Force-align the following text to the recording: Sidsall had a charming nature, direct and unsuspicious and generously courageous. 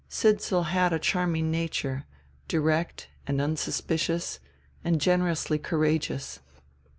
Sidsall 0.09 0.63
had 0.63 0.93
a 0.93 0.97
charming 0.97 1.51
nature, 1.51 2.05
direct 2.47 3.07
and 3.27 3.39
unsuspicious 3.39 4.39
and 4.83 4.99
generously 4.99 5.59
courageous. 5.59 6.39